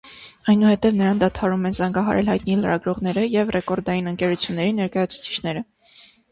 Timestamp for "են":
1.71-1.77